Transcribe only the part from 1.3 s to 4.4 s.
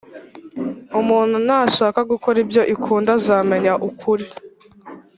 nashaka gukora ibyo Ikunda azamenya ukuri